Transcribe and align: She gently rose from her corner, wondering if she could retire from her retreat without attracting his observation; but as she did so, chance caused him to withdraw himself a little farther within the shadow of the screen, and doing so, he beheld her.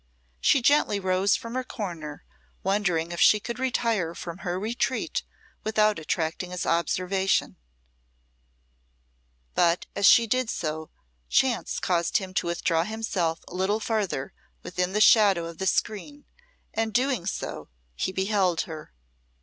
She 0.39 0.63
gently 0.63 0.99
rose 0.99 1.35
from 1.35 1.53
her 1.53 1.63
corner, 1.63 2.23
wondering 2.63 3.11
if 3.11 3.21
she 3.21 3.39
could 3.39 3.59
retire 3.59 4.15
from 4.15 4.39
her 4.39 4.59
retreat 4.59 5.21
without 5.63 5.99
attracting 5.99 6.49
his 6.49 6.65
observation; 6.65 7.55
but 9.53 9.85
as 9.95 10.07
she 10.07 10.25
did 10.25 10.49
so, 10.49 10.89
chance 11.29 11.79
caused 11.79 12.17
him 12.17 12.33
to 12.33 12.47
withdraw 12.47 12.81
himself 12.83 13.41
a 13.47 13.53
little 13.53 13.79
farther 13.79 14.33
within 14.63 14.93
the 14.93 15.01
shadow 15.01 15.45
of 15.45 15.59
the 15.59 15.67
screen, 15.67 16.25
and 16.73 16.95
doing 16.95 17.27
so, 17.27 17.69
he 17.95 18.11
beheld 18.11 18.61
her. 18.61 18.91